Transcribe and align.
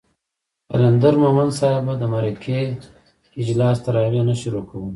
قلندر 0.71 1.13
مومند 1.23 1.51
صاحب 1.59 1.83
به 1.87 1.93
د 2.01 2.03
مرکې 2.13 2.61
اجلاس 3.41 3.77
تر 3.85 3.93
هغې 4.03 4.21
نه 4.29 4.35
شروع 4.41 4.63
کولو 4.69 4.89